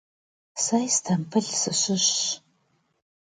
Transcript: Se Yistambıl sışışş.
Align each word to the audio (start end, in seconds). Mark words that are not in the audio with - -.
Se 0.63 0.75
Yistambıl 0.83 1.45
sışışş. 1.61 2.15